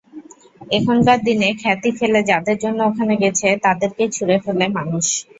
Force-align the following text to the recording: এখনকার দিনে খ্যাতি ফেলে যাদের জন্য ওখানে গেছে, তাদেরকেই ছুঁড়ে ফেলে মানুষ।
এখনকার 0.71 1.19
দিনে 1.27 1.47
খ্যাতি 1.59 1.89
ফেলে 1.97 2.19
যাদের 2.29 2.57
জন্য 2.63 2.79
ওখানে 2.89 3.13
গেছে, 3.23 3.47
তাদেরকেই 3.65 4.09
ছুঁড়ে 4.11 4.37
ফেলে 4.39 4.65
মানুষ। 4.77 5.05